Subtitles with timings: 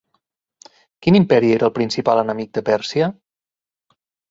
[1.07, 3.13] Quin imperi era el principal enemic de Pèrsia?